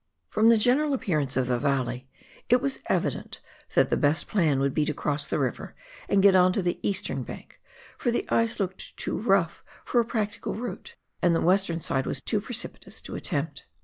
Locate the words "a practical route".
10.01-10.95